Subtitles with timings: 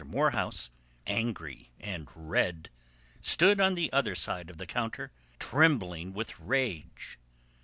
[0.03, 0.71] Morehouse,
[1.05, 2.71] angry and red,
[3.21, 7.19] stood on the other side of the counter, trembling with rage.